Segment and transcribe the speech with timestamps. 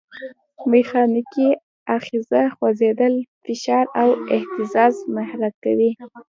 [0.71, 1.47] میخانیکي
[1.95, 3.13] آخذه خوځېدل،
[3.43, 5.91] فشار او اهتزاز محرک کوي.